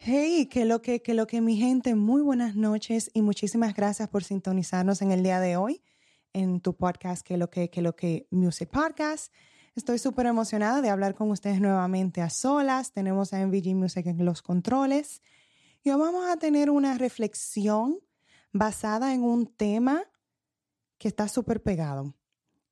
Hey, 0.00 0.46
que 0.46 0.64
lo 0.64 0.80
que, 0.80 1.02
que 1.02 1.12
lo 1.12 1.26
que 1.26 1.40
mi 1.40 1.56
gente, 1.56 1.96
muy 1.96 2.22
buenas 2.22 2.54
noches 2.54 3.10
y 3.14 3.22
muchísimas 3.22 3.74
gracias 3.74 4.08
por 4.08 4.22
sintonizarnos 4.22 5.02
en 5.02 5.10
el 5.10 5.24
día 5.24 5.40
de 5.40 5.56
hoy 5.56 5.82
en 6.32 6.60
tu 6.60 6.76
podcast, 6.76 7.26
que 7.26 7.36
lo 7.36 7.50
que, 7.50 7.68
que 7.68 7.82
lo 7.82 7.96
que 7.96 8.28
Music 8.30 8.70
Podcast. 8.70 9.34
Estoy 9.74 9.98
súper 9.98 10.26
emocionada 10.26 10.80
de 10.82 10.88
hablar 10.88 11.16
con 11.16 11.32
ustedes 11.32 11.60
nuevamente 11.60 12.22
a 12.22 12.30
solas. 12.30 12.92
Tenemos 12.92 13.32
a 13.32 13.44
MVG 13.44 13.74
Music 13.74 14.06
en 14.06 14.24
los 14.24 14.40
controles 14.40 15.20
y 15.82 15.90
hoy 15.90 15.98
vamos 15.98 16.28
a 16.28 16.36
tener 16.36 16.70
una 16.70 16.96
reflexión 16.96 17.98
basada 18.52 19.12
en 19.12 19.24
un 19.24 19.46
tema 19.46 20.04
que 20.98 21.08
está 21.08 21.26
súper 21.26 21.60
pegado. 21.60 22.14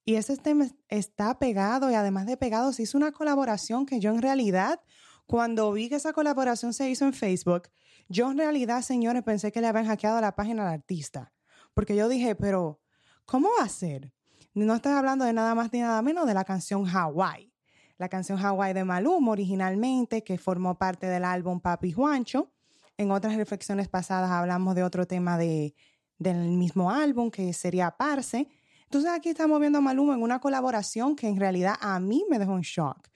Y 0.04 0.14
ese 0.14 0.36
tema 0.36 0.68
está 0.88 1.40
pegado 1.40 1.90
y 1.90 1.94
además 1.94 2.26
de 2.26 2.36
pegado 2.36 2.72
se 2.72 2.84
hizo 2.84 2.96
una 2.96 3.10
colaboración 3.10 3.84
que 3.84 3.98
yo 3.98 4.12
en 4.12 4.22
realidad 4.22 4.80
cuando 5.26 5.72
vi 5.72 5.88
que 5.88 5.96
esa 5.96 6.12
colaboración 6.12 6.72
se 6.72 6.88
hizo 6.88 7.04
en 7.04 7.12
Facebook, 7.12 7.68
yo 8.08 8.30
en 8.30 8.38
realidad, 8.38 8.82
señores, 8.82 9.22
pensé 9.22 9.50
que 9.50 9.60
le 9.60 9.66
habían 9.66 9.86
hackeado 9.86 10.20
la 10.20 10.36
página 10.36 10.62
al 10.62 10.74
artista. 10.74 11.32
Porque 11.74 11.96
yo 11.96 12.08
dije, 12.08 12.34
pero, 12.34 12.80
¿cómo 13.24 13.48
va 13.58 13.64
a 13.64 13.68
ser? 13.68 14.12
No 14.54 14.76
estoy 14.76 14.92
hablando 14.92 15.24
de 15.24 15.32
nada 15.32 15.54
más 15.54 15.72
ni 15.72 15.80
nada 15.80 16.00
menos 16.00 16.26
de 16.26 16.34
la 16.34 16.44
canción 16.44 16.86
Hawaii. 16.88 17.52
La 17.98 18.08
canción 18.08 18.38
Hawaii 18.38 18.74
de 18.74 18.84
Maluma 18.84 19.32
originalmente, 19.32 20.22
que 20.22 20.38
formó 20.38 20.78
parte 20.78 21.06
del 21.06 21.24
álbum 21.24 21.60
Papi 21.60 21.92
Juancho. 21.92 22.52
En 22.96 23.10
otras 23.10 23.36
reflexiones 23.36 23.88
pasadas 23.88 24.30
hablamos 24.30 24.74
de 24.74 24.82
otro 24.82 25.06
tema 25.06 25.36
de, 25.36 25.74
del 26.18 26.36
mismo 26.36 26.90
álbum, 26.90 27.30
que 27.30 27.52
sería 27.52 27.90
Parse. 27.90 28.48
Entonces 28.84 29.10
aquí 29.10 29.30
estamos 29.30 29.58
viendo 29.60 29.78
a 29.78 29.82
Maluma 29.82 30.14
en 30.14 30.22
una 30.22 30.38
colaboración 30.38 31.16
que 31.16 31.28
en 31.28 31.38
realidad 31.38 31.74
a 31.80 31.98
mí 31.98 32.24
me 32.30 32.38
dejó 32.38 32.56
en 32.56 32.62
shock. 32.62 33.08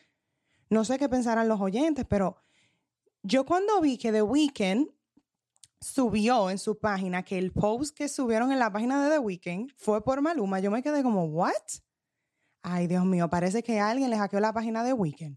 No 0.71 0.85
sé 0.85 0.99
qué 0.99 1.09
pensarán 1.09 1.49
los 1.49 1.61
oyentes, 1.61 2.07
pero 2.09 2.37
yo 3.23 3.45
cuando 3.45 3.81
vi 3.81 3.99
que 3.99 4.13
The 4.13 4.23
Weeknd 4.23 4.89
subió 5.81 6.49
en 6.49 6.59
su 6.59 6.79
página 6.79 7.25
que 7.25 7.39
el 7.39 7.53
post 7.53 7.97
que 7.97 8.09
subieron 8.09 8.53
en 8.53 8.59
la 8.61 8.73
página 8.73 9.03
de 9.03 9.11
The 9.11 9.19
Weeknd 9.19 9.73
fue 9.77 10.05
por 10.05 10.21
Maluma, 10.23 10.61
yo 10.61 10.71
me 10.71 10.83
quedé 10.83 11.03
como, 11.03 11.25
¿what? 11.25 11.53
Ay, 12.63 12.87
Dios 12.87 13.05
mío, 13.05 13.29
parece 13.29 13.63
que 13.63 13.81
alguien 13.81 14.11
le 14.11 14.17
hackeó 14.17 14.39
la 14.39 14.53
página 14.53 14.85
de 14.85 14.91
The 14.91 14.95
Weeknd. 14.95 15.37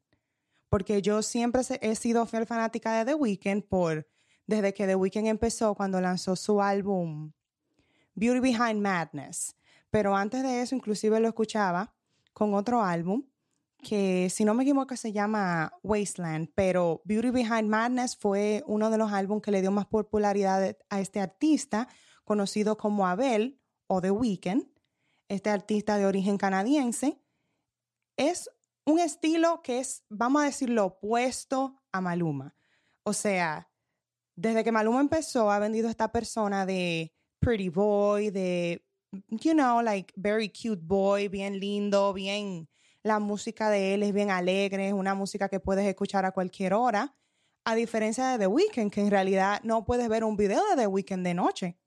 Porque 0.70 1.02
yo 1.02 1.22
siempre 1.22 1.62
he 1.82 1.96
sido 1.96 2.26
fiel 2.26 2.46
fanática 2.46 2.98
de 2.98 3.06
The 3.06 3.16
Weeknd 3.16 3.64
por, 3.64 4.08
desde 4.46 4.74
que 4.74 4.86
The 4.86 4.96
Weeknd 4.96 5.28
empezó 5.28 5.74
cuando 5.74 6.00
lanzó 6.00 6.36
su 6.36 6.62
álbum 6.62 7.32
Beauty 8.14 8.40
Behind 8.40 8.82
Madness. 8.82 9.56
Pero 9.90 10.16
antes 10.16 10.44
de 10.44 10.62
eso, 10.62 10.76
inclusive 10.76 11.20
lo 11.20 11.28
escuchaba 11.28 11.96
con 12.34 12.54
otro 12.54 12.84
álbum 12.84 13.24
que 13.84 14.30
si 14.30 14.46
no 14.46 14.54
me 14.54 14.64
equivoco 14.64 14.96
se 14.98 15.12
llama 15.12 15.72
Wasteland, 15.84 16.50
pero 16.56 17.02
Beauty 17.06 17.30
Behind 17.30 17.70
Madness 17.70 18.18
fue 18.18 18.64
uno 18.66 18.90
de 18.90 18.98
los 18.98 19.12
álbumes 19.12 19.44
que 19.44 19.52
le 19.52 19.62
dio 19.62 19.72
más 19.72 19.86
popularidad 19.86 20.76
a 20.90 21.00
este 21.00 21.20
artista, 21.20 21.88
conocido 22.24 22.78
como 22.78 23.06
Abel 23.06 23.62
o 23.88 24.02
The 24.02 24.12
Weeknd, 24.12 24.64
este 25.28 25.50
artista 25.50 25.98
de 25.98 26.06
origen 26.06 26.38
canadiense. 26.38 27.22
Es 28.18 28.50
un 28.86 29.00
estilo 29.00 29.62
que 29.62 29.80
es, 29.80 30.04
vamos 30.10 30.42
a 30.42 30.46
decir, 30.46 30.70
lo 30.70 30.86
opuesto 30.86 31.82
a 31.92 32.02
Maluma. 32.02 32.56
O 33.04 33.14
sea, 33.14 33.70
desde 34.36 34.64
que 34.64 34.72
Maluma 34.72 35.02
empezó, 35.02 35.52
ha 35.52 35.60
vendido 35.60 35.90
esta 35.90 36.12
persona 36.12 36.66
de 36.66 37.14
pretty 37.40 37.70
boy, 37.70 38.32
de, 38.32 38.86
you 39.30 39.54
know, 39.54 39.82
like 39.82 40.14
very 40.16 40.50
cute 40.50 40.82
boy, 40.82 41.28
bien 41.28 41.60
lindo, 41.60 42.14
bien 42.14 42.70
la 43.04 43.20
música 43.20 43.70
de 43.70 43.94
él 43.94 44.04
es 44.04 44.14
bien 44.14 44.32
alegre, 44.32 44.88
es 44.88 44.94
una 44.94 45.14
música 45.14 45.50
que 45.50 45.60
puedes 45.60 45.86
escuchar 45.86 46.26
a 46.26 46.32
cualquier 46.32 46.74
hora, 46.74 47.14
a 47.66 47.76
diferencia 47.76 48.30
de 48.30 48.40
The 48.40 48.48
Weeknd, 48.48 48.92
que 48.92 49.02
en 49.02 49.12
realidad 49.12 49.62
no 49.64 49.84
puedes 49.84 50.08
ver 50.10 50.24
un 50.24 50.38
video 50.38 50.62
de 50.70 50.76
The 50.78 50.88
Weeknd 50.88 51.24
de 51.24 51.34
noche. 51.34 51.78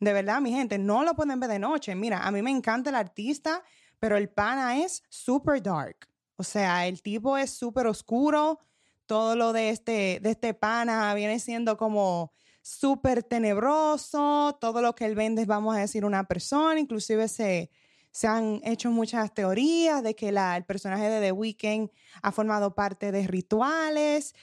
De 0.00 0.12
verdad, 0.12 0.40
mi 0.40 0.52
gente, 0.52 0.78
no 0.78 1.02
lo 1.04 1.14
pueden 1.14 1.40
ver 1.40 1.50
de 1.50 1.58
noche. 1.58 1.94
Mira, 1.94 2.18
a 2.18 2.30
mí 2.30 2.42
me 2.42 2.50
encanta 2.50 2.90
el 2.90 2.96
artista, 2.96 3.64
pero 3.98 4.16
el 4.16 4.28
pana 4.28 4.78
es 4.78 5.02
super 5.08 5.60
dark. 5.62 6.08
O 6.36 6.44
sea, 6.44 6.86
el 6.86 7.02
tipo 7.02 7.36
es 7.36 7.50
súper 7.50 7.86
oscuro. 7.86 8.60
Todo 9.06 9.34
lo 9.34 9.52
de 9.52 9.70
este, 9.70 10.20
de 10.20 10.30
este 10.30 10.54
pana 10.54 11.12
viene 11.14 11.40
siendo 11.40 11.76
como 11.76 12.32
súper 12.62 13.24
tenebroso. 13.24 14.56
Todo 14.60 14.82
lo 14.82 14.94
que 14.94 15.04
él 15.04 15.16
vende 15.16 15.42
es, 15.42 15.48
vamos 15.48 15.76
a 15.76 15.80
decir, 15.80 16.04
una 16.04 16.24
persona. 16.28 16.78
Inclusive 16.78 17.26
se, 17.26 17.70
se 18.10 18.26
han 18.26 18.60
hecho 18.64 18.90
muchas 18.90 19.32
teorías 19.32 20.02
de 20.02 20.14
que 20.14 20.28
el 20.28 20.64
personaje 20.64 21.08
de 21.08 21.20
The 21.20 21.32
Weeknd 21.32 21.90
ha 22.22 22.32
formado 22.32 22.74
parte 22.74 23.12
de 23.12 23.26
rituales, 23.26 24.34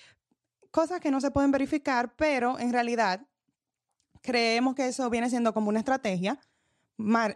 cosas 0.71 0.99
que 0.99 1.11
no 1.11 1.21
se 1.21 1.31
pueden 1.31 1.51
verificar, 1.51 2.15
pero 2.15 2.59
en 2.59 2.71
realidad 2.71 3.25
creemos 4.21 4.75
que 4.75 4.87
eso 4.87 5.09
viene 5.09 5.29
siendo 5.29 5.53
como 5.53 5.69
una 5.69 5.79
estrategia 5.79 6.39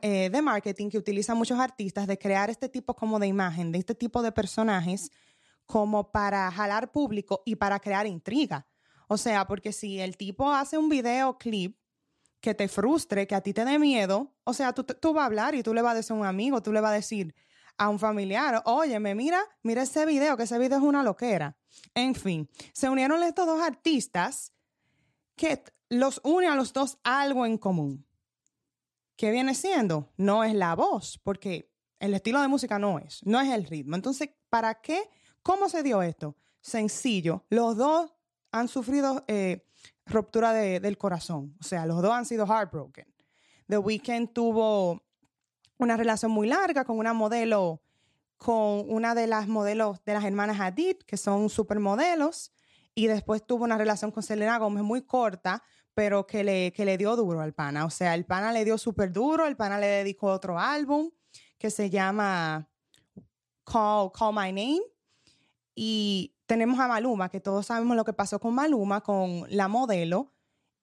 eh, 0.01 0.29
de 0.31 0.41
marketing 0.41 0.89
que 0.89 0.97
utilizan 0.97 1.37
muchos 1.37 1.59
artistas 1.59 2.07
de 2.07 2.17
crear 2.17 2.49
este 2.49 2.69
tipo 2.69 2.95
como 2.95 3.19
de 3.19 3.27
imagen, 3.27 3.71
de 3.71 3.79
este 3.79 3.95
tipo 3.95 4.21
de 4.21 4.31
personajes 4.31 5.11
como 5.65 6.11
para 6.11 6.49
jalar 6.51 6.91
público 6.91 7.43
y 7.45 7.55
para 7.55 7.79
crear 7.79 8.07
intriga. 8.07 8.67
O 9.07 9.17
sea, 9.17 9.45
porque 9.45 9.71
si 9.71 9.99
el 9.99 10.17
tipo 10.17 10.51
hace 10.51 10.77
un 10.77 10.89
videoclip 10.89 11.78
que 12.41 12.53
te 12.53 12.67
frustre, 12.67 13.27
que 13.27 13.35
a 13.35 13.41
ti 13.41 13.53
te 13.53 13.65
dé 13.65 13.79
miedo, 13.79 14.33
o 14.43 14.53
sea, 14.53 14.73
tú, 14.73 14.83
tú 14.83 15.13
vas 15.13 15.23
a 15.23 15.25
hablar 15.25 15.55
y 15.55 15.63
tú 15.63 15.73
le 15.73 15.81
vas 15.81 15.93
a 15.93 15.95
decir 15.95 16.13
a 16.13 16.19
un 16.19 16.25
amigo, 16.25 16.61
tú 16.61 16.71
le 16.71 16.81
vas 16.81 16.91
a 16.91 16.95
decir 16.95 17.35
a 17.77 17.87
un 17.89 17.97
familiar, 17.97 18.61
óyeme, 18.65 19.15
mira, 19.15 19.41
mira 19.63 19.83
ese 19.83 20.05
video, 20.05 20.35
que 20.35 20.43
ese 20.43 20.59
video 20.59 20.77
es 20.77 20.83
una 20.83 21.01
loquera. 21.01 21.57
En 21.95 22.13
fin, 22.13 22.49
se 22.73 22.89
unieron 22.89 23.23
estos 23.23 23.47
dos 23.47 23.61
artistas 23.61 24.53
que 25.35 25.63
los 25.87 26.19
une 26.23 26.47
a 26.47 26.55
los 26.55 26.73
dos 26.73 26.97
algo 27.03 27.45
en 27.45 27.57
común. 27.57 28.05
¿Qué 29.15 29.31
viene 29.31 29.55
siendo? 29.55 30.11
No 30.17 30.43
es 30.43 30.53
la 30.53 30.75
voz, 30.75 31.19
porque 31.23 31.71
el 31.99 32.13
estilo 32.13 32.41
de 32.41 32.47
música 32.49 32.79
no 32.79 32.99
es, 32.99 33.25
no 33.25 33.39
es 33.39 33.49
el 33.49 33.65
ritmo. 33.65 33.95
Entonces, 33.95 34.29
¿para 34.49 34.81
qué? 34.81 35.09
¿Cómo 35.41 35.69
se 35.69 35.81
dio 35.81 36.01
esto? 36.01 36.35
Sencillo, 36.61 37.45
los 37.49 37.77
dos 37.77 38.11
han 38.51 38.67
sufrido 38.67 39.23
eh, 39.27 39.65
ruptura 40.09 40.53
del 40.53 40.97
corazón. 40.97 41.55
O 41.59 41.63
sea, 41.63 41.85
los 41.85 42.01
dos 42.01 42.11
han 42.11 42.25
sido 42.25 42.45
heartbroken. 42.45 43.05
The 43.67 43.77
Weeknd 43.77 44.33
tuvo 44.33 45.03
una 45.77 45.95
relación 45.95 46.31
muy 46.31 46.47
larga 46.47 46.83
con 46.83 46.97
una 46.97 47.13
modelo, 47.13 47.81
con 48.37 48.85
una 48.89 49.15
de 49.15 49.27
las 49.27 49.47
modelos 49.47 50.03
de 50.05 50.13
las 50.13 50.23
hermanas 50.25 50.59
Hadid, 50.59 50.97
que 51.05 51.17
son 51.17 51.49
supermodelos, 51.49 52.51
y 52.95 53.07
después 53.07 53.45
tuvo 53.45 53.63
una 53.63 53.77
relación 53.77 54.11
con 54.11 54.23
Selena 54.23 54.57
Gomez 54.57 54.83
muy 54.83 55.03
corta, 55.03 55.63
pero 55.93 56.25
que 56.25 56.43
le, 56.43 56.73
que 56.73 56.85
le 56.85 56.97
dio 56.97 57.15
duro 57.15 57.41
al 57.41 57.53
pana. 57.53 57.85
O 57.85 57.89
sea, 57.89 58.15
el 58.15 58.25
pana 58.25 58.51
le 58.51 58.65
dio 58.65 58.77
súper 58.77 59.11
duro, 59.11 59.45
el 59.45 59.55
pana 59.55 59.79
le 59.79 59.87
dedicó 59.87 60.27
otro 60.27 60.59
álbum 60.59 61.11
que 61.57 61.69
se 61.69 61.89
llama 61.89 62.69
Call, 63.63 64.11
Call 64.11 64.33
My 64.33 64.51
Name. 64.51 64.81
Y 65.75 66.33
tenemos 66.49 66.79
a 66.79 66.87
Maluma, 66.87 67.29
que 67.29 67.39
todos 67.39 67.67
sabemos 67.67 67.95
lo 67.95 68.03
que 68.03 68.11
pasó 68.11 68.39
con 68.39 68.55
Maluma, 68.55 69.01
con 69.01 69.45
la 69.49 69.67
modelo 69.67 70.33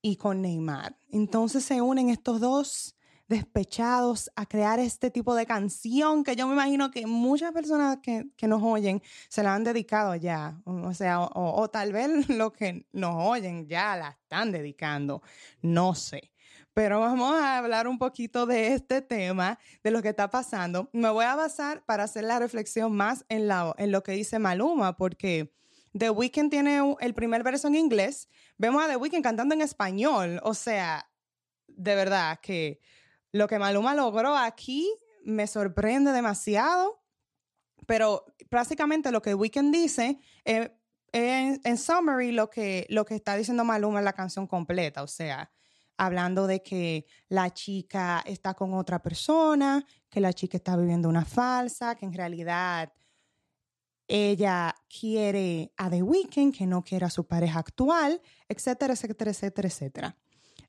y 0.01 0.15
con 0.15 0.41
Neymar. 0.41 0.97
Entonces 1.11 1.65
se 1.65 1.81
unen 1.81 2.09
estos 2.09 2.41
dos 2.41 2.97
despechados 3.27 4.31
a 4.37 4.47
crear 4.47 4.79
este 4.79 5.11
tipo 5.11 5.35
de 5.35 5.45
canción 5.45 6.23
que 6.23 6.37
yo 6.37 6.47
me 6.47 6.53
imagino 6.53 6.93
que 6.93 7.05
muchas 7.09 7.51
personas 7.51 7.99
que, 8.01 8.31
nos 8.47 8.63
oyen 8.63 9.03
se 9.29 9.43
la 9.43 9.57
han 9.57 9.65
dedicado 9.65 10.15
ya. 10.15 10.57
O 10.65 10.95
sea, 10.95 11.21
o, 11.23 11.61
o 11.61 11.69
tal 11.69 11.93
vez 11.93 12.09
los 12.29 12.53
que 12.53 12.87
nos 12.93 13.17
oyen 13.17 13.67
ya 13.67 13.97
la 13.97 14.11
están 14.11 14.53
dedicando. 14.53 15.21
No 15.63 15.97
sé 15.97 16.31
pero 16.77 17.01
vamos 17.01 17.35
a 17.35 17.57
hablar 17.57 17.89
un 17.89 17.97
poquito 17.97 18.45
de 18.45 18.75
este 18.75 19.01
tema, 19.01 19.59
de 19.83 19.91
lo 19.91 20.03
que 20.03 20.11
está 20.11 20.29
pasando. 20.29 20.91
Me 20.93 21.09
voy 21.09 21.25
a 21.25 21.35
basar 21.35 21.83
para 21.87 22.05
hacer 22.05 22.25
la 22.25 22.39
reflexión 22.39 22.95
más 22.95 23.25
en, 23.31 23.49
la, 23.49 23.75
en 23.79 23.93
lo 23.93 24.03
que 24.03 24.13
dice 24.13 24.39
Maluma, 24.39 24.95
porque 24.95 25.57
The 25.97 26.11
Weeknd 26.11 26.51
tiene 26.51 26.97
el 27.01 27.15
primer 27.15 27.43
verso 27.43 27.69
en 27.69 27.75
inglés. 27.75 28.29
Vemos 28.59 28.83
a 28.83 28.89
The 28.89 28.97
Weeknd 28.97 29.23
cantando 29.23 29.55
en 29.55 29.63
español. 29.63 30.41
O 30.43 30.55
sea, 30.55 31.09
de 31.69 31.95
verdad 31.95 32.39
que 32.43 32.81
lo 33.33 33.49
que 33.49 33.59
Maluma 33.59 33.95
logró 33.95 34.37
aquí 34.37 34.91
me 35.25 35.47
sorprende 35.47 36.13
demasiado. 36.13 37.03
Pero 37.87 38.25
prácticamente 38.51 39.13
lo 39.13 39.23
que 39.23 39.31
The 39.31 39.35
Weeknd 39.35 39.73
dice, 39.73 40.19
eh, 40.45 40.77
en, 41.13 41.61
en, 41.63 41.79
summary, 41.79 42.33
lo 42.33 42.51
que, 42.51 42.87
lo 42.91 43.05
que 43.05 43.15
está 43.15 43.37
diciendo 43.37 43.65
Maluma 43.65 44.01
en 44.01 44.05
la 44.05 44.13
canción 44.13 44.47
completa. 44.47 45.03
O 45.03 45.07
sea, 45.07 45.51
hablando 45.97 46.47
de 46.47 46.63
que 46.63 47.07
la 47.29 47.53
chica 47.53 48.23
está 48.27 48.55
con 48.55 48.75
otra 48.75 49.03
persona, 49.03 49.85
que 50.11 50.21
la 50.21 50.33
chica 50.33 50.57
está 50.57 50.77
viviendo 50.77 51.09
una 51.09 51.25
falsa, 51.25 51.95
que 51.95 52.07
en 52.07 52.13
realidad 52.13 52.93
ella 54.09 54.75
quiere 54.89 55.73
a 55.77 55.91
The 55.91 56.03
Weeknd, 56.03 56.55
que 56.55 56.67
no 56.67 56.83
quiere 56.83 57.07
a 57.07 57.11
su 57.11 57.27
pareja 57.27 57.59
actual, 57.59 58.21
etcétera, 58.49 58.95
etcétera, 58.95 59.31
etcétera, 59.31 59.69
etcétera. 59.69 60.17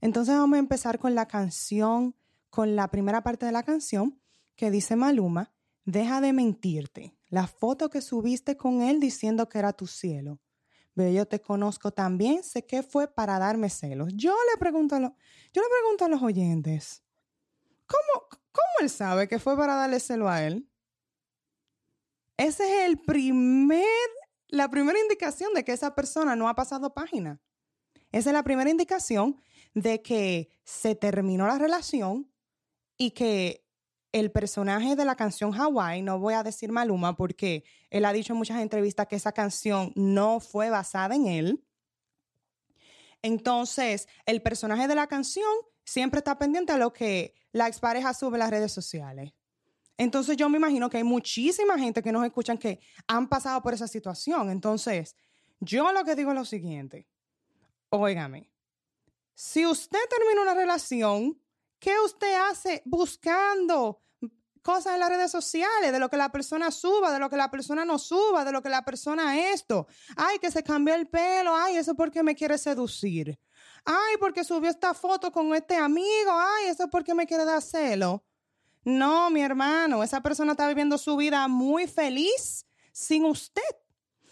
Entonces 0.01 0.35
vamos 0.35 0.55
a 0.55 0.59
empezar 0.59 0.99
con 0.99 1.15
la 1.15 1.27
canción, 1.27 2.15
con 2.49 2.75
la 2.75 2.89
primera 2.89 3.23
parte 3.23 3.45
de 3.45 3.51
la 3.51 3.63
canción 3.63 4.19
que 4.55 4.71
dice 4.71 4.95
Maluma, 4.95 5.51
deja 5.85 6.21
de 6.21 6.33
mentirte. 6.33 7.15
La 7.29 7.47
foto 7.47 7.89
que 7.89 8.01
subiste 8.01 8.57
con 8.57 8.81
él 8.81 8.99
diciendo 8.99 9.49
que 9.49 9.59
era 9.59 9.73
tu 9.73 9.87
cielo. 9.87 10.39
Bebé, 10.95 11.13
yo 11.13 11.27
te 11.27 11.39
conozco 11.39 11.91
también, 11.91 12.43
sé 12.43 12.65
que 12.65 12.81
fue 12.81 13.07
para 13.07 13.37
darme 13.37 13.69
celos. 13.69 14.13
Yo 14.15 14.35
le 14.51 14.57
pregunto 14.57 14.95
a, 14.95 14.99
los, 14.99 15.11
yo 15.53 15.61
le 15.61 15.67
pregunto 15.69 16.05
a 16.05 16.07
los 16.07 16.23
oyentes, 16.23 17.03
¿cómo, 17.85 18.27
¿cómo 18.51 18.67
él 18.81 18.89
sabe 18.89 19.27
que 19.27 19.37
fue 19.37 19.55
para 19.55 19.75
darle 19.75 19.99
celo 19.99 20.27
a 20.27 20.43
él? 20.43 20.67
Ese 22.37 22.63
es 22.63 22.85
el 22.87 22.99
primer, 22.99 23.85
la 24.47 24.69
primera 24.69 24.99
indicación 24.99 25.53
de 25.53 25.63
que 25.63 25.73
esa 25.73 25.95
persona 25.95 26.35
no 26.35 26.47
ha 26.47 26.55
pasado 26.55 26.93
página. 26.93 27.41
Esa 28.11 28.29
es 28.29 28.33
la 28.33 28.43
primera 28.43 28.69
indicación 28.69 29.41
de 29.73 30.01
que 30.01 30.49
se 30.63 30.95
terminó 30.95 31.47
la 31.47 31.57
relación 31.57 32.31
y 32.97 33.11
que 33.11 33.65
el 34.11 34.31
personaje 34.31 34.95
de 34.95 35.05
la 35.05 35.15
canción 35.15 35.53
Hawaii, 35.53 36.01
no 36.01 36.19
voy 36.19 36.33
a 36.33 36.43
decir 36.43 36.71
Maluma 36.71 37.15
porque 37.15 37.63
él 37.89 38.05
ha 38.05 38.13
dicho 38.13 38.33
en 38.33 38.39
muchas 38.39 38.61
entrevistas 38.61 39.07
que 39.07 39.15
esa 39.15 39.31
canción 39.31 39.91
no 39.95 40.39
fue 40.39 40.69
basada 40.69 41.15
en 41.15 41.27
él. 41.27 41.63
Entonces, 43.21 44.07
el 44.25 44.41
personaje 44.41 44.87
de 44.87 44.95
la 44.95 45.07
canción 45.07 45.49
siempre 45.83 46.19
está 46.19 46.37
pendiente 46.37 46.71
a 46.71 46.77
lo 46.77 46.93
que 46.93 47.35
la 47.51 47.67
expareja 47.67 48.13
sube 48.13 48.35
en 48.35 48.39
las 48.39 48.49
redes 48.49 48.71
sociales. 48.71 49.33
Entonces, 49.97 50.37
yo 50.37 50.47
me 50.49 50.57
imagino 50.57 50.89
que 50.89 50.97
hay 50.97 51.03
muchísima 51.03 51.77
gente 51.77 52.03
que 52.03 52.11
nos 52.11 52.25
escuchan 52.25 52.57
que 52.57 52.79
han 53.07 53.27
pasado 53.27 53.61
por 53.61 53.73
esa 53.73 53.87
situación. 53.87 54.49
Entonces, 54.49 55.15
yo 55.59 55.91
lo 55.91 56.03
que 56.03 56.15
digo 56.15 56.31
es 56.31 56.35
lo 56.37 56.45
siguiente. 56.45 57.07
Óigame, 57.89 58.49
si 59.33 59.65
usted 59.65 59.99
termina 60.09 60.41
una 60.41 60.53
relación, 60.53 61.41
¿qué 61.79 61.99
usted 61.99 62.33
hace 62.49 62.81
buscando 62.85 64.01
cosas 64.67 64.95
en 64.95 64.99
las 64.99 65.09
redes 65.09 65.31
sociales, 65.31 65.93
de 65.93 65.97
lo 65.97 66.09
que 66.09 66.17
la 66.17 66.29
persona 66.29 66.71
suba, 66.71 67.13
de 67.13 67.19
lo 67.19 67.29
que 67.29 67.37
la 67.37 67.49
persona 67.49 67.85
no 67.85 67.97
suba, 67.97 68.43
de 68.43 68.51
lo 68.51 68.61
que 68.61 68.67
la 68.67 68.83
persona 68.83 69.53
esto. 69.53 69.87
Ay, 70.17 70.39
que 70.39 70.51
se 70.51 70.61
cambió 70.61 70.93
el 70.93 71.07
pelo, 71.07 71.55
ay, 71.55 71.77
eso 71.77 71.95
porque 71.95 72.21
me 72.21 72.35
quiere 72.35 72.57
seducir. 72.57 73.39
Ay, 73.85 74.15
porque 74.19 74.43
subió 74.43 74.69
esta 74.69 74.93
foto 74.93 75.31
con 75.31 75.55
este 75.55 75.77
amigo, 75.77 76.31
ay, 76.31 76.67
eso 76.67 76.89
porque 76.89 77.13
me 77.13 77.25
quiere 77.25 77.45
dar 77.45 77.61
celo. 77.61 78.25
No, 78.87 79.29
mi 79.29 79.41
hermano, 79.41 80.01
esa 80.01 80.21
persona 80.21 80.53
está 80.53 80.65
viviendo 80.65 80.97
su 80.97 81.17
vida 81.17 81.45
muy 81.49 81.87
feliz 81.87 82.65
sin 82.93 83.25
usted. 83.25 83.61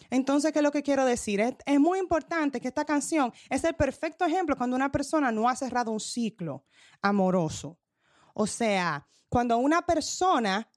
Entonces, 0.10 0.54
¿qué 0.54 0.60
es 0.60 0.64
lo 0.64 0.72
que 0.72 0.82
quiero 0.82 1.04
decir? 1.04 1.42
Es, 1.42 1.78
muy 1.78 2.00
importante 2.00 2.62
que 2.62 2.70
esta 2.70 2.86
canción 2.86 3.34
es 3.50 3.66
el 3.66 3.76
perfecto 3.76 4.24
ejemplo 4.24 4.56
cuando 4.56 4.78
una 4.78 4.94
persona 4.94 5.30
no 5.30 5.50
ha 5.50 5.58
cerrado 5.58 5.92
un 5.92 6.00
ciclo 6.00 6.64
amoroso. 7.02 7.82
O 8.34 8.48
sea, 8.48 9.06
cuando 9.28 9.58
una 9.58 9.86
persona 9.86 10.70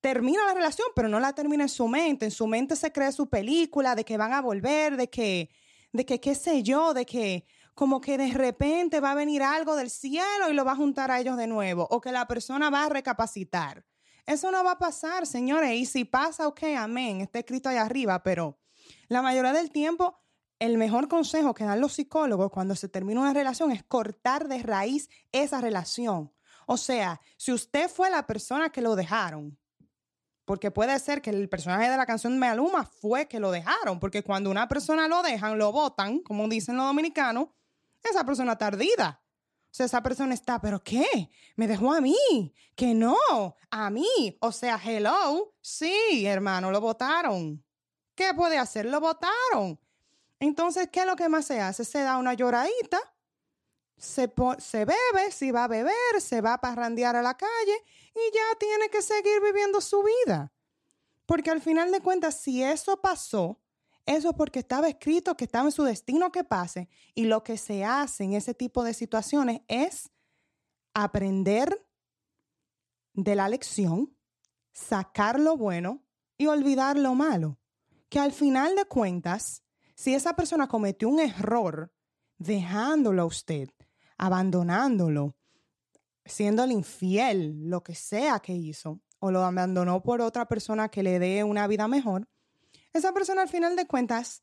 termina 0.00 0.46
la 0.46 0.54
relación, 0.54 0.88
pero 0.96 1.06
no 1.06 1.20
la 1.20 1.32
termina 1.32 1.62
en 1.62 1.68
su 1.68 1.86
mente, 1.86 2.24
en 2.24 2.32
su 2.32 2.48
mente 2.48 2.74
se 2.74 2.90
cree 2.90 3.12
su 3.12 3.28
película 3.28 3.94
de 3.94 4.04
que 4.04 4.16
van 4.16 4.32
a 4.32 4.40
volver, 4.40 4.96
de 4.96 5.08
que, 5.08 5.50
de 5.92 6.04
que, 6.04 6.18
qué 6.18 6.34
sé 6.34 6.64
yo, 6.64 6.94
de 6.94 7.06
que 7.06 7.46
como 7.74 8.00
que 8.00 8.18
de 8.18 8.32
repente 8.32 9.00
va 9.00 9.12
a 9.12 9.14
venir 9.14 9.42
algo 9.42 9.76
del 9.76 9.90
cielo 9.90 10.50
y 10.50 10.54
lo 10.54 10.64
va 10.64 10.72
a 10.72 10.76
juntar 10.76 11.10
a 11.10 11.20
ellos 11.20 11.36
de 11.36 11.46
nuevo, 11.46 11.86
o 11.90 12.00
que 12.00 12.12
la 12.12 12.26
persona 12.26 12.70
va 12.70 12.84
a 12.84 12.88
recapacitar. 12.88 13.84
Eso 14.26 14.50
no 14.50 14.62
va 14.62 14.72
a 14.72 14.78
pasar, 14.78 15.26
señores, 15.26 15.72
y 15.72 15.86
si 15.86 16.04
pasa, 16.04 16.46
ok, 16.46 16.62
amén, 16.76 17.20
está 17.20 17.38
escrito 17.38 17.68
ahí 17.68 17.76
arriba, 17.76 18.22
pero 18.22 18.58
la 19.08 19.22
mayoría 19.22 19.52
del 19.52 19.70
tiempo 19.70 20.20
el 20.60 20.76
mejor 20.76 21.08
consejo 21.08 21.54
que 21.54 21.64
dan 21.64 21.80
los 21.80 21.94
psicólogos 21.94 22.50
cuando 22.50 22.76
se 22.76 22.88
termina 22.88 23.22
una 23.22 23.32
relación 23.32 23.72
es 23.72 23.82
cortar 23.82 24.46
de 24.46 24.62
raíz 24.62 25.08
esa 25.32 25.60
relación. 25.60 26.32
O 26.66 26.76
sea, 26.76 27.20
si 27.38 27.50
usted 27.50 27.88
fue 27.88 28.10
la 28.10 28.26
persona 28.26 28.70
que 28.70 28.82
lo 28.82 28.94
dejaron, 28.94 29.58
porque 30.44 30.70
puede 30.70 30.98
ser 30.98 31.22
que 31.22 31.30
el 31.30 31.48
personaje 31.48 31.88
de 31.88 31.96
la 31.96 32.04
canción 32.04 32.38
Me 32.38 32.46
Aluma 32.46 32.84
fue 32.84 33.26
que 33.26 33.40
lo 33.40 33.50
dejaron, 33.50 33.98
porque 33.98 34.22
cuando 34.22 34.50
una 34.50 34.68
persona 34.68 35.08
lo 35.08 35.22
dejan, 35.22 35.58
lo 35.58 35.72
votan, 35.72 36.20
como 36.20 36.46
dicen 36.46 36.76
los 36.76 36.86
dominicanos, 36.86 37.48
esa 38.08 38.24
persona 38.24 38.52
está 38.52 38.68
ardida. 38.68 39.22
O 39.66 39.72
sea, 39.72 39.86
esa 39.86 40.02
persona 40.02 40.34
está, 40.34 40.60
¿pero 40.60 40.82
qué? 40.82 41.30
¿Me 41.56 41.68
dejó 41.68 41.92
a 41.92 42.00
mí? 42.00 42.54
Que 42.74 42.94
no, 42.94 43.16
a 43.70 43.90
mí. 43.90 44.36
O 44.40 44.50
sea, 44.50 44.80
hello. 44.82 45.54
Sí, 45.60 46.26
hermano, 46.26 46.70
lo 46.70 46.80
votaron. 46.80 47.62
¿Qué 48.14 48.34
puede 48.34 48.58
hacer? 48.58 48.86
Lo 48.86 49.00
votaron. 49.00 49.78
Entonces, 50.40 50.88
¿qué 50.90 51.00
es 51.00 51.06
lo 51.06 51.16
que 51.16 51.28
más 51.28 51.44
se 51.44 51.60
hace? 51.60 51.84
Se 51.84 52.00
da 52.00 52.16
una 52.16 52.34
lloradita 52.34 52.98
se, 54.00 54.32
se, 54.58 54.84
bebe, 54.84 55.30
si 55.30 55.50
va 55.50 55.64
a 55.64 55.68
beber, 55.68 56.20
se 56.20 56.40
va 56.40 56.54
a 56.54 56.60
parrandear 56.60 57.16
a 57.16 57.22
la 57.22 57.36
calle 57.36 57.84
y 58.14 58.34
ya 58.34 58.58
tiene 58.58 58.88
que 58.88 59.02
seguir 59.02 59.40
viviendo 59.42 59.80
su 59.80 60.02
vida. 60.02 60.50
Porque 61.26 61.50
al 61.50 61.60
final 61.60 61.92
de 61.92 62.00
cuentas, 62.00 62.40
si 62.40 62.62
eso 62.62 63.00
pasó, 63.00 63.59
eso 64.06 64.30
es 64.30 64.34
porque 64.34 64.60
estaba 64.60 64.88
escrito 64.88 65.36
que 65.36 65.44
estaba 65.44 65.66
en 65.66 65.72
su 65.72 65.84
destino 65.84 66.32
que 66.32 66.44
pase. 66.44 66.88
Y 67.14 67.24
lo 67.24 67.42
que 67.42 67.56
se 67.56 67.84
hace 67.84 68.24
en 68.24 68.34
ese 68.34 68.54
tipo 68.54 68.82
de 68.82 68.94
situaciones 68.94 69.60
es 69.68 70.10
aprender 70.94 71.86
de 73.14 73.34
la 73.34 73.48
lección, 73.48 74.16
sacar 74.72 75.38
lo 75.38 75.56
bueno 75.56 76.02
y 76.38 76.46
olvidar 76.46 76.96
lo 76.98 77.14
malo. 77.14 77.58
Que 78.08 78.18
al 78.18 78.32
final 78.32 78.74
de 78.74 78.86
cuentas, 78.86 79.62
si 79.94 80.14
esa 80.14 80.34
persona 80.34 80.66
cometió 80.66 81.08
un 81.08 81.20
error 81.20 81.92
dejándolo 82.38 83.22
a 83.22 83.26
usted, 83.26 83.68
abandonándolo, 84.16 85.36
siéndole 86.24 86.72
infiel, 86.72 87.68
lo 87.68 87.82
que 87.82 87.94
sea 87.94 88.40
que 88.40 88.54
hizo, 88.54 89.00
o 89.18 89.30
lo 89.30 89.44
abandonó 89.44 90.02
por 90.02 90.20
otra 90.22 90.48
persona 90.48 90.88
que 90.88 91.02
le 91.02 91.18
dé 91.18 91.44
una 91.44 91.66
vida 91.66 91.86
mejor, 91.86 92.28
esa 92.92 93.12
persona 93.12 93.42
al 93.42 93.48
final 93.48 93.76
de 93.76 93.86
cuentas 93.86 94.42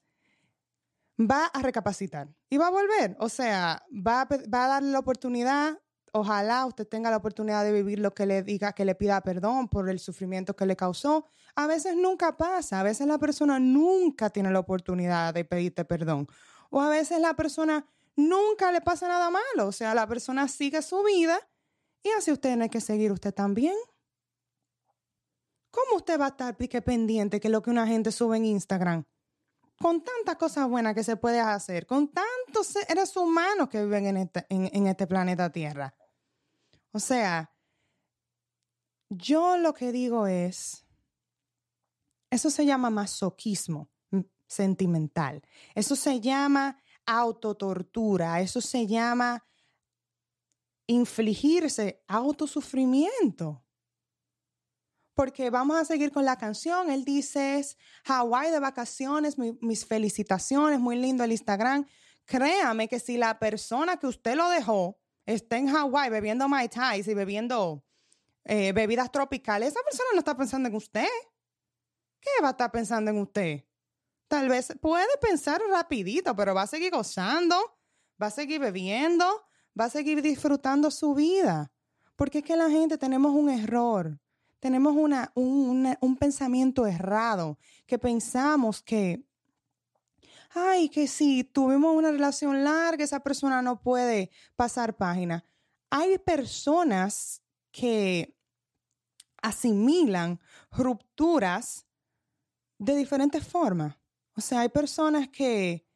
va 1.19 1.45
a 1.45 1.61
recapacitar 1.61 2.29
y 2.49 2.57
va 2.57 2.67
a 2.67 2.71
volver. 2.71 3.15
O 3.19 3.29
sea, 3.29 3.83
va 3.91 4.21
a, 4.21 4.25
va 4.25 4.65
a 4.65 4.67
darle 4.67 4.91
la 4.91 4.99
oportunidad. 4.99 5.79
Ojalá 6.13 6.65
usted 6.65 6.87
tenga 6.87 7.11
la 7.11 7.17
oportunidad 7.17 7.63
de 7.63 7.71
vivir 7.71 7.99
lo 7.99 8.13
que 8.13 8.25
le 8.25 8.43
diga, 8.43 8.73
que 8.73 8.85
le 8.85 8.95
pida 8.95 9.21
perdón 9.21 9.67
por 9.67 9.89
el 9.89 9.99
sufrimiento 9.99 10.55
que 10.55 10.65
le 10.65 10.75
causó. 10.75 11.25
A 11.55 11.67
veces 11.67 11.95
nunca 11.95 12.37
pasa, 12.37 12.79
a 12.79 12.83
veces 12.83 13.07
la 13.07 13.17
persona 13.17 13.59
nunca 13.59 14.29
tiene 14.29 14.51
la 14.51 14.59
oportunidad 14.59 15.33
de 15.33 15.43
pedirte 15.43 15.85
perdón. 15.85 16.27
O 16.69 16.81
a 16.81 16.89
veces 16.89 17.19
la 17.19 17.33
persona 17.35 17.85
nunca 18.15 18.71
le 18.71 18.81
pasa 18.81 19.07
nada 19.07 19.29
malo. 19.29 19.67
O 19.67 19.71
sea, 19.71 19.93
la 19.93 20.07
persona 20.07 20.47
sigue 20.47 20.81
su 20.81 21.03
vida 21.03 21.39
y 22.03 22.09
así 22.09 22.31
usted 22.31 22.49
tiene 22.49 22.69
que 22.69 22.81
seguir 22.81 23.11
usted 23.11 23.33
también. 23.33 23.75
¿Cómo 25.77 25.97
usted 25.97 26.19
va 26.19 26.25
a 26.25 26.29
estar 26.29 26.57
pique 26.57 26.81
pendiente 26.81 27.39
que 27.39 27.49
lo 27.49 27.61
que 27.61 27.69
una 27.69 27.85
gente 27.85 28.11
sube 28.11 28.37
en 28.37 28.45
Instagram? 28.45 29.05
Con 29.79 30.03
tantas 30.03 30.35
cosas 30.37 30.67
buenas 30.67 30.95
que 30.95 31.03
se 31.03 31.17
puede 31.17 31.39
hacer, 31.39 31.85
con 31.85 32.07
tantos 32.11 32.65
seres 32.65 33.15
humanos 33.15 33.69
que 33.69 33.83
viven 33.83 34.07
en 34.07 34.17
este, 34.17 34.47
en 34.49 34.87
este 34.87 35.05
planeta 35.05 35.51
Tierra. 35.51 35.95
O 36.93 36.99
sea, 36.99 37.53
yo 39.07 39.55
lo 39.57 39.75
que 39.75 39.91
digo 39.91 40.25
es, 40.25 40.83
eso 42.31 42.49
se 42.49 42.65
llama 42.65 42.89
masoquismo 42.89 43.91
sentimental. 44.47 45.43
Eso 45.75 45.95
se 45.95 46.19
llama 46.19 46.81
autotortura, 47.05 48.41
eso 48.41 48.61
se 48.61 48.87
llama 48.87 49.45
infligirse 50.87 52.03
autosufrimiento. 52.07 53.66
Porque 55.17 55.49
vamos 55.49 55.77
a 55.77 55.83
seguir 55.83 56.11
con 56.11 56.25
la 56.25 56.37
canción. 56.37 56.91
Él 56.91 57.03
dice, 57.03 57.65
Hawái 58.05 58.51
de 58.51 58.59
vacaciones, 58.59 59.35
mis 59.39 59.83
felicitaciones, 59.83 60.79
muy 60.79 60.95
lindo 60.95 61.23
el 61.23 61.31
Instagram. 61.31 61.87
Créame 62.25 62.87
que 62.87 62.99
si 62.99 63.17
la 63.17 63.39
persona 63.39 63.97
que 63.97 64.05
usted 64.05 64.35
lo 64.35 64.47
dejó 64.49 64.99
está 65.25 65.57
en 65.57 65.69
Hawái 65.69 66.11
bebiendo 66.11 66.47
Mai 66.47 66.69
Tais 66.69 67.07
y 67.07 67.15
bebiendo 67.15 67.83
eh, 68.43 68.73
bebidas 68.73 69.11
tropicales, 69.11 69.69
esa 69.69 69.81
persona 69.81 70.09
no 70.13 70.19
está 70.19 70.37
pensando 70.37 70.69
en 70.69 70.75
usted. 70.75 71.07
¿Qué 72.19 72.29
va 72.43 72.49
a 72.49 72.51
estar 72.51 72.71
pensando 72.71 73.09
en 73.09 73.17
usted? 73.17 73.63
Tal 74.27 74.47
vez 74.49 74.71
puede 74.79 75.17
pensar 75.19 75.59
rapidito, 75.71 76.35
pero 76.35 76.53
va 76.53 76.61
a 76.61 76.67
seguir 76.67 76.91
gozando, 76.91 77.55
va 78.21 78.27
a 78.27 78.31
seguir 78.31 78.59
bebiendo, 78.59 79.25
va 79.79 79.85
a 79.85 79.89
seguir 79.89 80.21
disfrutando 80.21 80.91
su 80.91 81.15
vida. 81.15 81.71
Porque 82.15 82.37
es 82.37 82.43
que 82.43 82.55
la 82.55 82.69
gente 82.69 82.99
tenemos 82.99 83.33
un 83.33 83.49
error, 83.49 84.19
tenemos 84.59 84.95
una, 84.95 85.31
un, 85.35 86.17
pensamiento 86.19 86.87
errado, 86.87 87.59
que 87.85 87.99
pensamos 87.99 88.81
que, 88.81 89.23
ay, 90.49 90.89
que 90.89 91.07
si 91.07 91.43
tuvimos 91.43 91.95
una 91.95 92.11
relación 92.11 92.63
larga, 92.63 93.03
esa 93.03 93.19
persona 93.19 93.61
no 93.61 93.81
puede 93.81 94.31
pasar 94.55 94.95
página. 94.95 95.45
Hay 95.89 96.17
personas 96.17 97.41
que 97.71 98.35
asimilan 99.41 100.39
rupturas 100.71 101.85
de 102.79 102.95
diferentes 102.95 103.47
formas. 103.47 103.95
O 104.35 104.41
sea, 104.41 104.61
hay 104.61 104.69
personas 104.69 105.29
que 105.29 105.87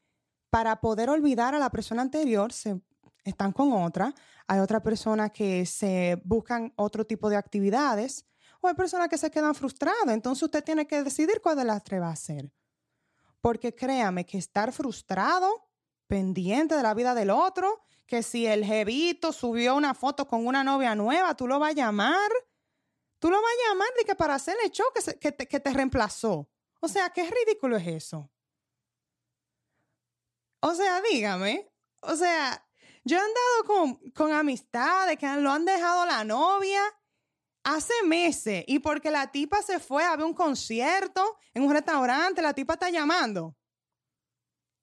para 0.50 0.80
poder 0.82 1.10
olvidar 1.10 1.56
a 1.56 1.60
la 1.60 1.70
persona 1.70 2.02
anterior 2.02 2.54
se 2.54 2.82
están 3.24 3.52
con 3.52 3.74
otra, 3.74 4.14
hay 4.48 4.60
otras 4.60 4.82
personas 4.82 5.32
que 5.32 5.66
se 5.66 6.22
buscan 6.26 6.74
otro 6.76 7.06
tipo 7.06 7.30
de 7.30 7.38
actividades 7.38 8.26
o 8.62 8.68
hay 8.68 8.76
personas 8.76 9.10
que 9.10 9.18
se 9.18 9.32
quedan 9.32 9.56
frustradas. 9.56 10.08
Entonces 10.08 10.44
usted 10.44 10.64
tiene 10.64 10.88
que 10.88 11.04
decidir 11.04 11.42
cuál 11.42 11.58
de 11.58 11.66
las 11.66 11.84
tres 11.84 12.02
va 12.02 12.08
a 12.08 12.14
hacer. 12.14 12.52
Porque 13.42 13.76
créame 13.76 14.26
que 14.26 14.38
estar 14.38 14.72
frustrado, 14.72 15.68
pendiente 16.08 16.76
de 16.76 16.84
la 16.84 16.94
vida 16.94 17.16
del 17.16 17.32
otro, 17.32 17.84
que 18.06 18.24
si 18.24 18.46
el 18.46 18.64
jevito 18.64 19.34
subió 19.34 19.76
una 19.76 19.94
foto 19.94 20.28
con 20.28 20.46
una 20.46 20.64
novia 20.64 20.94
nueva, 20.96 21.36
tú 21.36 21.48
lo 21.48 21.60
vas 21.60 21.72
a 21.72 21.76
llamar. 21.76 22.32
Tú 23.20 23.30
lo 23.30 23.42
vas 23.42 23.52
a 23.52 23.70
llamar 23.70 23.90
de 23.98 24.06
que 24.06 24.16
para 24.16 24.36
hacerle 24.36 24.70
show 24.70 24.88
que, 24.94 25.20
que, 25.20 25.32
te, 25.32 25.48
que 25.48 25.60
te 25.60 25.74
reemplazó. 25.74 26.50
O 26.80 26.88
sea, 26.88 27.10
qué 27.10 27.30
ridículo 27.30 27.78
es 27.78 27.88
eso. 27.88 28.32
O 30.60 30.74
sea, 30.76 31.02
dígame. 31.02 31.72
O 32.02 32.16
sea, 32.16 32.68
yo 33.04 33.18
he 33.18 33.20
andado 33.20 33.64
con, 33.66 34.12
con 34.12 34.32
amistades 34.32 35.18
que 35.18 35.28
lo 35.38 35.52
han 35.52 35.66
dejado 35.66 36.06
la 36.06 36.24
novia 36.24 36.82
hace 37.64 37.94
meses 38.06 38.64
y 38.68 38.80
porque 38.80 39.12
la 39.12 39.32
tipa 39.32 39.62
se 39.62 39.80
fue 39.80 40.04
a 40.04 40.16
ver 40.16 40.26
un 40.26 40.34
concierto 40.34 41.38
en 41.54 41.64
un 41.64 41.72
restaurante, 41.72 42.42
la 42.42 42.54
tipa 42.54 42.74
está 42.74 42.90
llamando. 42.90 43.56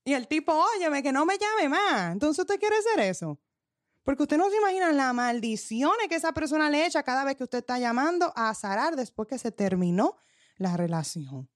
Y 0.05 0.15
el 0.15 0.27
tipo, 0.27 0.53
óyeme, 0.53 1.03
que 1.03 1.13
no 1.13 1.27
me 1.27 1.37
llame 1.37 1.69
más. 1.69 2.13
Entonces 2.13 2.41
usted 2.41 2.59
quiere 2.59 2.77
hacer 2.77 3.01
eso. 3.01 3.39
Porque 4.03 4.23
usted 4.23 4.39
no 4.39 4.49
se 4.49 4.57
imagina 4.57 4.91
la 4.91 5.13
maldiciones 5.13 6.09
que 6.09 6.15
esa 6.15 6.33
persona 6.33 6.71
le 6.71 6.87
echa 6.87 7.03
cada 7.03 7.25
vez 7.25 7.37
que 7.37 7.45
usted 7.45 7.59
está 7.59 7.79
llamando 7.79 8.33
a 8.35 8.55
Zarar 8.55 8.97
después 8.97 9.29
que 9.29 9.39
se 9.39 9.53
terminó 9.53 10.17
la 10.57 10.79
relación. 10.79 11.51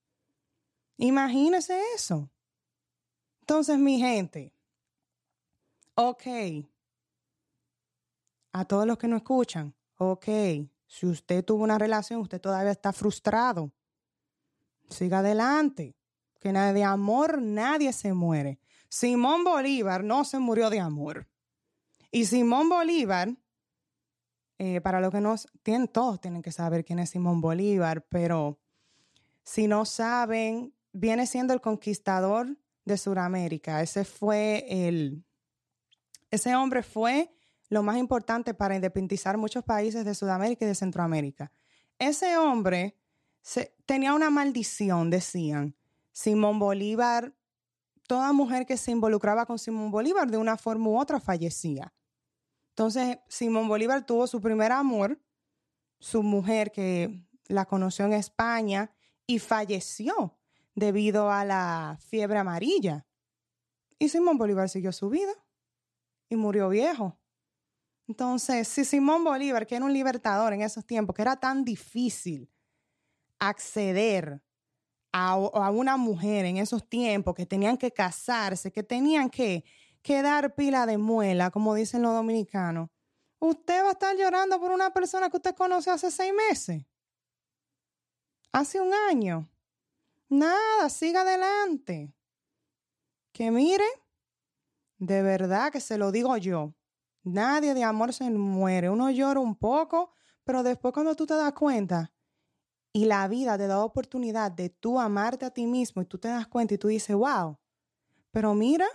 Imagínese 0.99 1.81
eso. 1.95 2.31
Entonces, 3.41 3.79
mi 3.79 3.99
gente, 3.99 4.55
ok, 5.95 6.23
a 8.53 8.65
todos 8.67 8.87
los 8.87 8.99
que 8.99 9.09
no 9.09 9.17
escuchan, 9.17 9.75
ok, 9.97 10.29
si 10.93 11.07
usted 11.07 11.43
tuvo 11.43 11.65
una 11.65 11.79
relación, 11.79 12.21
usted 12.21 12.39
todavía 12.39 12.71
está 12.71 12.93
frustrado, 12.93 13.73
siga 14.91 15.21
adelante, 15.21 15.97
que 16.39 16.53
de 16.53 16.85
amor 16.85 17.41
nadie 17.41 17.95
se 17.95 18.13
muere. 18.13 18.59
Simón 18.91 19.43
Bolívar 19.43 20.05
no 20.05 20.27
se 20.27 20.39
murió 20.39 20.69
de 20.69 20.81
amor. 20.81 21.27
Y 22.11 22.27
Simón 22.27 22.69
Bolívar, 22.69 23.35
eh, 24.59 24.83
para 24.83 25.01
los 25.01 25.11
que 25.11 25.23
no 25.23 25.35
tienen, 25.63 25.89
todos 25.89 26.21
tienen 26.21 26.43
que 26.43 26.53
saber 26.53 26.85
quién 26.85 26.99
es 26.99 27.09
Simón 27.09 27.41
Bolívar, 27.41 28.05
pero 28.11 28.61
si 29.45 29.69
no 29.69 29.87
saben, 29.87 30.75
viene 30.93 31.27
siendo 31.27 31.55
el 31.55 31.63
conquistador 31.63 32.59
de 32.85 32.99
Sudamérica. 32.99 33.81
Ese 33.81 34.05
fue 34.05 34.67
el, 34.69 35.25
ese 36.31 36.55
hombre 36.55 36.83
fue 36.83 37.35
lo 37.73 37.83
más 37.83 37.97
importante 37.97 38.53
para 38.53 38.75
independizar 38.75 39.39
muchos 39.39 39.65
países 39.65 40.05
de 40.05 40.15
Sudamérica 40.15 40.67
y 40.67 40.69
de 40.69 40.75
Centroamérica. 40.75 41.51
Ese 41.99 42.37
hombre 42.37 42.99
tenía 43.87 44.13
una 44.13 44.29
maldición, 44.29 45.09
decían. 45.09 45.75
Simón 46.13 46.59
Bolívar, 46.59 47.35
toda 48.07 48.35
mujer 48.35 48.67
que 48.67 48.77
se 48.77 48.91
involucraba 48.91 49.47
con 49.47 49.59
Simón 49.59 49.91
Bolívar 49.91 50.31
de 50.31 50.37
una 50.37 50.59
forma 50.59 50.91
u 50.91 51.01
otra 51.01 51.19
fallecía. 51.19 51.95
Entonces, 52.73 53.21
Simón 53.27 53.69
Bolívar 53.69 54.05
tuvo 54.05 54.27
su 54.27 54.39
primer 54.43 54.71
amor, 54.71 55.19
su 55.99 56.23
mujer 56.23 56.73
que 56.73 57.27
la 57.47 57.65
conoció 57.65 58.05
en 58.05 58.13
España 58.13 58.95
y 59.27 59.39
falleció 59.39 60.37
debido 60.75 61.31
a 61.31 61.47
la 61.47 61.99
fiebre 62.07 62.39
amarilla. 62.39 63.07
Y 63.99 64.11
Simón 64.11 64.37
Bolívar 64.37 64.69
siguió 64.69 64.93
su 64.93 65.09
vida 65.09 65.33
y 66.29 66.37
murió 66.37 66.69
viejo. 66.69 67.19
Entonces, 68.09 68.69
si 68.69 68.85
Simón 68.85 69.25
Bolívar, 69.25 69.67
que 69.67 69.77
era 69.77 69.85
un 69.85 69.93
libertador 69.93 70.53
en 70.53 70.63
esos 70.63 70.85
tiempos, 70.85 71.15
que 71.15 71.23
era 71.23 71.37
tan 71.37 71.65
difícil 71.65 72.51
acceder 73.39 74.43
a, 75.13 75.37
una 75.71 75.97
mujer 75.97 76.45
en 76.47 76.57
esos 76.57 76.89
tiempos, 76.89 77.35
que 77.35 77.47
tenían 77.47 77.77
que 77.77 77.93
casarse, 77.93 78.73
que 78.73 78.83
tenían 78.83 79.29
que, 79.29 79.65
que 80.03 80.23
dar 80.23 80.55
pila 80.55 80.87
de 80.87 80.99
muela, 80.99 81.51
como 81.51 81.75
dicen 81.75 82.03
los 82.03 82.15
dominicanos, 82.15 82.89
usted 83.39 83.83
va 83.85 83.89
a 83.89 83.93
estar 83.93 84.17
llorando 84.17 84.59
por 84.61 84.71
una 84.71 84.91
persona 84.93 85.29
que 85.29 85.37
usted 85.37 85.55
conoce 85.55 85.91
hace 85.91 86.11
seis 86.11 86.33
meses, 86.33 86.85
hace 88.53 88.81
un 88.81 88.93
año. 88.95 89.49
Nada, 90.29 90.89
siga 90.89 91.23
adelante. 91.23 92.15
Que 93.33 93.51
mire, 93.51 93.85
de 94.99 95.23
verdad 95.23 95.71
que 95.73 95.81
se 95.81 95.99
lo 95.99 96.11
digo 96.11 96.37
yo. 96.37 96.75
Nadie 97.25 97.75
de 97.75 97.85
amor 97.85 98.13
se 98.13 98.29
muere. 98.31 98.91
Uno 98.91 99.11
llora 99.11 99.41
un 99.41 99.55
poco, 99.55 100.13
pero 100.45 100.63
después 100.63 100.93
cuando 100.93 101.15
tú 101.15 101.27
te 101.27 101.35
das 101.35 101.53
cuenta 101.53 102.13
y 102.93 103.07
la 103.07 103.27
vida 103.29 103.57
te 103.57 103.67
da 103.67 103.83
oportunidad 103.85 104.51
de 104.53 104.69
tú 104.69 105.01
amarte 105.01 105.47
a 105.47 105.51
ti 105.51 105.67
mismo 105.67 106.03
y 106.03 106.07
tú 106.07 106.19
te 106.19 106.29
das 106.29 106.47
cuenta 106.47 106.75
y 106.75 106.79
tú 106.79 106.89
dices, 106.89 107.17
wow, 107.17 107.59
pero 108.31 108.55
mira, 108.55 108.87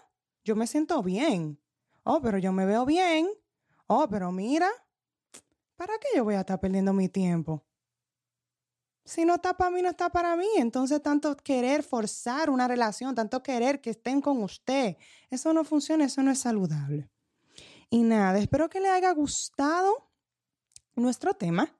yo 0.43 0.55
me 0.55 0.67
siento 0.67 1.01
bien. 1.01 1.59
Oh, 2.03 2.21
pero 2.21 2.37
yo 2.37 2.51
me 2.51 2.65
veo 2.65 2.85
bien. 2.85 3.27
Oh, 3.87 4.07
pero 4.09 4.31
mira, 4.31 4.69
¿para 5.75 5.97
qué 5.99 6.07
yo 6.15 6.23
voy 6.23 6.35
a 6.35 6.41
estar 6.41 6.59
perdiendo 6.59 6.93
mi 6.93 7.09
tiempo? 7.09 7.63
Si 9.05 9.23
no 9.23 9.35
está 9.35 9.55
para 9.55 9.71
mí, 9.71 9.81
no 9.81 9.89
está 9.89 10.09
para 10.09 10.35
mí. 10.35 10.47
Entonces, 10.57 11.01
tanto 11.01 11.35
querer 11.37 11.81
forzar 11.81 12.49
una 12.49 12.67
relación, 12.67 13.15
tanto 13.15 13.41
querer 13.41 13.79
que 13.79 13.91
estén 13.91 14.21
con 14.21 14.43
usted, 14.43 14.97
eso 15.29 15.53
no 15.53 15.63
funciona, 15.63 16.05
eso 16.05 16.21
no 16.21 16.31
es 16.31 16.39
saludable. 16.39 17.09
Y 17.89 18.03
nada, 18.03 18.37
espero 18.39 18.69
que 18.69 18.79
le 18.79 18.89
haya 18.89 19.11
gustado 19.11 20.11
nuestro 20.95 21.33
tema. 21.33 21.73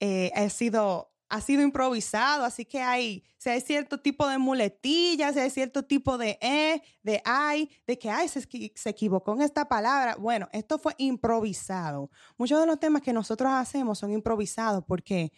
Eh, 0.00 0.30
ha, 0.34 0.48
sido, 0.50 1.12
ha 1.28 1.40
sido 1.40 1.62
improvisado, 1.62 2.44
así 2.44 2.64
que 2.64 2.80
hay, 2.80 3.24
si 3.38 3.60
cierto 3.60 4.00
tipo 4.00 4.28
de 4.28 4.38
muletillas, 4.38 5.34
si 5.34 5.40
hay 5.40 5.50
cierto 5.50 5.84
tipo 5.84 6.18
de 6.18 6.38
e, 6.40 6.82
de 7.02 7.22
ay, 7.24 7.70
de 7.86 7.98
que 7.98 8.10
ay, 8.10 8.28
se, 8.28 8.46
se 8.74 8.90
equivocó 8.90 9.32
en 9.32 9.42
esta 9.42 9.66
palabra. 9.66 10.16
Bueno, 10.16 10.48
esto 10.52 10.78
fue 10.78 10.94
improvisado. 10.98 12.10
Muchos 12.36 12.60
de 12.60 12.66
los 12.66 12.78
temas 12.78 13.02
que 13.02 13.12
nosotros 13.12 13.50
hacemos 13.52 13.98
son 13.98 14.12
improvisados 14.12 14.84
porque 14.86 15.32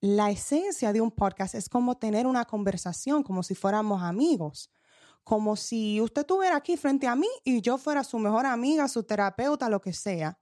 la 0.00 0.30
esencia 0.30 0.92
de 0.92 1.00
un 1.00 1.10
podcast 1.10 1.54
es 1.54 1.68
como 1.68 1.96
tener 1.96 2.26
una 2.26 2.44
conversación, 2.44 3.22
como 3.22 3.42
si 3.42 3.54
fuéramos 3.54 4.02
amigos, 4.02 4.70
como 5.26 5.56
si 5.56 6.00
usted 6.00 6.20
estuviera 6.20 6.54
aquí 6.54 6.76
frente 6.76 7.08
a 7.08 7.16
mí 7.16 7.26
y 7.42 7.60
yo 7.60 7.78
fuera 7.78 8.04
su 8.04 8.16
mejor 8.16 8.46
amiga, 8.46 8.86
su 8.86 9.02
terapeuta, 9.02 9.68
lo 9.68 9.80
que 9.80 9.92
sea. 9.92 10.38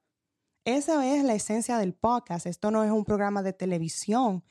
Esa 0.67 1.07
es 1.11 1.25
la 1.25 1.35
esencia 1.35 1.79
del 1.79 1.95
podcast. 1.95 2.45
Esto 2.45 2.71
no 2.71 2.85
es 2.85 2.91
un 2.91 3.03
programa 3.03 3.43
de 3.43 3.55
televisión. 3.55 4.45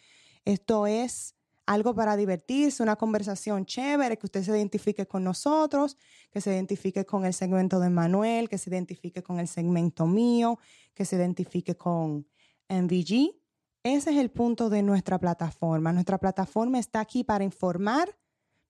Esto 0.44 0.88
es 0.88 1.36
algo 1.68 1.94
para 1.94 2.18
divertirse, 2.18 2.82
una 2.82 2.96
conversación 2.96 3.68
chévere, 3.68 4.18
que 4.18 4.26
usted 4.26 4.42
se 4.42 4.58
identifique 4.58 5.06
con 5.06 5.24
nosotros, 5.24 5.98
que 6.32 6.42
se 6.42 6.52
identifique 6.52 7.06
con 7.06 7.26
el 7.26 7.36
segmento 7.36 7.80
de 7.80 7.92
Manuel, 7.92 8.50
que 8.50 8.58
se 8.58 8.72
identifique 8.72 9.22
con 9.22 9.40
el 9.40 9.48
segmento 9.48 10.08
mío, 10.08 10.58
que 10.96 11.06
se 11.06 11.16
identifique 11.16 11.78
con 11.78 12.26
MVG 12.70 13.44
ese 13.84 14.12
es 14.12 14.18
el 14.18 14.32
punto 14.32 14.70
de 14.70 14.82
nuestra 14.82 15.20
plataforma. 15.20 15.92
Nuestra 15.92 16.18
plataforma 16.18 16.80
está 16.80 17.02
aquí 17.02 17.26
para 17.26 17.44
informar, 17.44 18.18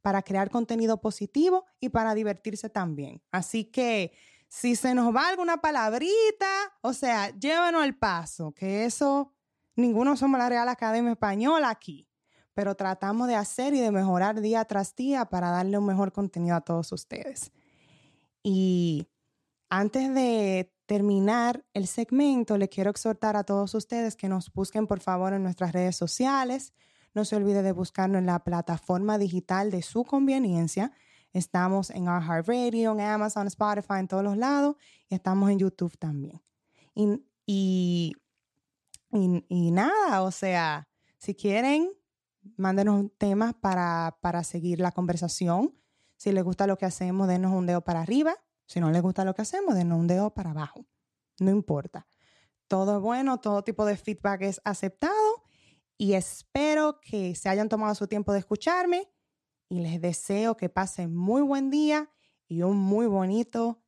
para 0.03 0.21
crear 0.21 0.51
contenido 0.51 0.99
positivo 0.99 1.65
y 1.79 1.89
para 1.89 2.13
divertirse 2.13 2.69
también. 2.69 3.23
Así 3.31 3.63
que 3.63 4.11
si 4.49 4.75
se 4.75 4.93
nos 4.93 5.15
va 5.15 5.29
alguna 5.29 5.57
palabrita, 5.57 6.73
o 6.81 6.93
sea, 6.93 7.29
llévanos 7.39 7.81
al 7.81 7.97
paso, 7.97 8.51
que 8.51 8.83
eso, 8.83 9.33
ninguno 9.77 10.17
somos 10.17 10.37
la 10.37 10.49
Real 10.49 10.67
Academia 10.67 11.13
Española 11.13 11.69
aquí, 11.69 12.09
pero 12.53 12.75
tratamos 12.75 13.29
de 13.29 13.35
hacer 13.35 13.73
y 13.73 13.79
de 13.79 13.91
mejorar 13.91 14.41
día 14.41 14.65
tras 14.65 14.93
día 14.93 15.25
para 15.25 15.49
darle 15.49 15.77
un 15.77 15.85
mejor 15.85 16.11
contenido 16.11 16.57
a 16.57 16.61
todos 16.61 16.91
ustedes. 16.91 17.53
Y 18.43 19.07
antes 19.69 20.13
de 20.13 20.71
terminar 20.85 21.65
el 21.73 21.87
segmento, 21.87 22.57
le 22.57 22.67
quiero 22.67 22.91
exhortar 22.91 23.37
a 23.37 23.45
todos 23.45 23.73
ustedes 23.73 24.17
que 24.17 24.27
nos 24.27 24.51
busquen 24.51 24.85
por 24.85 24.99
favor 24.99 25.31
en 25.31 25.43
nuestras 25.43 25.71
redes 25.71 25.95
sociales. 25.95 26.73
No 27.13 27.25
se 27.25 27.35
olvide 27.35 27.61
de 27.61 27.71
buscarnos 27.71 28.19
en 28.19 28.25
la 28.25 28.43
plataforma 28.43 29.17
digital 29.17 29.69
de 29.69 29.81
su 29.83 30.03
conveniencia. 30.03 30.91
Estamos 31.31 31.89
en 31.91 32.07
Radio, 32.07 32.91
en 32.93 33.01
Amazon, 33.01 33.47
Spotify, 33.47 33.99
en 33.99 34.07
todos 34.07 34.23
los 34.23 34.37
lados 34.37 34.75
y 35.09 35.15
estamos 35.15 35.49
en 35.51 35.59
YouTube 35.59 35.97
también. 35.97 36.41
Y, 36.95 37.23
y, 37.45 38.13
y, 39.11 39.71
nada, 39.71 40.23
o 40.23 40.31
sea, 40.31 40.87
si 41.17 41.35
quieren, 41.35 41.91
mándenos 42.57 43.05
temas 43.17 43.53
para, 43.53 44.17
para 44.21 44.43
seguir 44.43 44.79
la 44.79 44.91
conversación. 44.91 45.75
Si 46.17 46.31
les 46.31 46.43
gusta 46.43 46.67
lo 46.67 46.77
que 46.77 46.85
hacemos, 46.85 47.27
denos 47.27 47.51
un 47.51 47.65
dedo 47.65 47.81
para 47.81 48.01
arriba. 48.01 48.35
Si 48.65 48.79
no 48.79 48.89
les 48.91 49.01
gusta 49.01 49.25
lo 49.25 49.35
que 49.35 49.41
hacemos, 49.43 49.75
denos 49.75 49.99
un 49.99 50.07
dedo 50.07 50.33
para 50.33 50.51
abajo. 50.51 50.85
No 51.39 51.51
importa. 51.51 52.07
Todo 52.67 52.97
es 52.97 53.01
bueno, 53.01 53.39
todo 53.39 53.63
tipo 53.63 53.85
de 53.85 53.97
feedback 53.97 54.41
es 54.43 54.61
aceptado 54.63 55.43
y 55.97 56.13
espero 56.13 56.99
que 57.01 57.35
se 57.35 57.49
hayan 57.49 57.69
tomado 57.69 57.95
su 57.95 58.07
tiempo 58.07 58.33
de 58.33 58.39
escucharme 58.39 59.09
y 59.69 59.79
les 59.79 60.01
deseo 60.01 60.57
que 60.57 60.69
pasen 60.69 61.15
muy 61.15 61.41
buen 61.41 61.69
día 61.69 62.09
y 62.47 62.61
un 62.63 62.77
muy 62.77 63.07
bonito. 63.07 63.81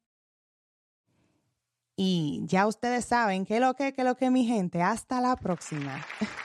Y 1.95 2.41
ya 2.45 2.67
ustedes 2.67 3.05
saben 3.05 3.45
que 3.45 3.59
lo 3.59 3.73
que, 3.75 3.93
que 3.93 4.03
lo 4.03 4.15
que 4.15 4.29
mi 4.29 4.45
gente. 4.45 4.81
Hasta 4.81 5.21
la 5.21 5.35
próxima. 5.35 6.05